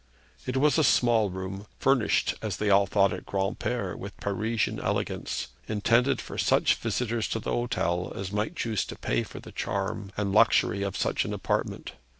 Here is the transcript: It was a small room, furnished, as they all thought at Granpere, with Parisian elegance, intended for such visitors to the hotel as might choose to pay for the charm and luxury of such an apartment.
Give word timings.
It 0.47 0.57
was 0.57 0.79
a 0.79 0.83
small 0.83 1.29
room, 1.29 1.67
furnished, 1.77 2.33
as 2.41 2.57
they 2.57 2.71
all 2.71 2.87
thought 2.87 3.13
at 3.13 3.23
Granpere, 3.23 3.95
with 3.95 4.17
Parisian 4.17 4.79
elegance, 4.79 5.49
intended 5.67 6.19
for 6.19 6.39
such 6.39 6.73
visitors 6.73 7.27
to 7.27 7.39
the 7.39 7.51
hotel 7.51 8.11
as 8.15 8.31
might 8.31 8.55
choose 8.55 8.83
to 8.85 8.95
pay 8.95 9.21
for 9.21 9.39
the 9.39 9.51
charm 9.51 10.11
and 10.17 10.33
luxury 10.33 10.81
of 10.81 10.97
such 10.97 11.23
an 11.23 11.35
apartment. 11.35 11.93